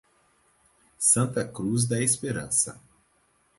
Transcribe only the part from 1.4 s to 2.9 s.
Cruz da Esperança